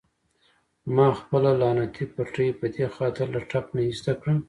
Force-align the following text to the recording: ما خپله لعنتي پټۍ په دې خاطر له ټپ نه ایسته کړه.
ما 0.95 1.07
خپله 1.19 1.51
لعنتي 1.61 2.03
پټۍ 2.13 2.49
په 2.59 2.65
دې 2.73 2.85
خاطر 2.95 3.25
له 3.35 3.41
ټپ 3.49 3.65
نه 3.75 3.81
ایسته 3.87 4.11
کړه. 4.21 4.33